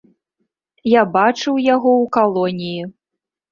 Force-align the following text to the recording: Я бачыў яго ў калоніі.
Я 0.99 1.03
бачыў 1.17 1.61
яго 1.75 1.91
ў 2.01 2.05
калоніі. 2.19 2.83